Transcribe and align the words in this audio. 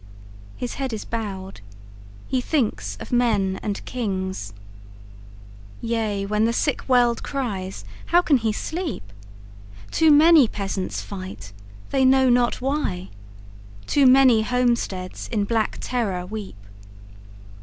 His 0.57 0.73
head 0.81 0.93
is 0.93 1.05
bowed. 1.05 1.61
He 2.27 2.41
thinks 2.41 2.97
of 2.99 3.11
men 3.11 3.59
and 3.61 3.85
kings. 3.85 4.51
Yea, 5.79 6.25
when 6.25 6.45
the 6.45 6.53
sick 6.53 6.89
world 6.89 7.21
cries, 7.21 7.85
how 8.07 8.19
can 8.23 8.37
he 8.37 8.51
sleep? 8.51 9.03
Too 9.91 10.09
many 10.11 10.47
peasants 10.47 11.03
fight, 11.03 11.53
they 11.91 12.03
know 12.03 12.31
not 12.31 12.61
why; 12.61 13.09
Too 13.85 14.07
many 14.07 14.41
homesteads 14.41 15.27
in 15.27 15.43
black 15.43 15.77
terror 15.81 16.25
weep. 16.25 16.57